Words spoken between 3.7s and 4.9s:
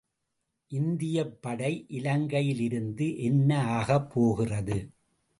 ஆகப் போகிறது?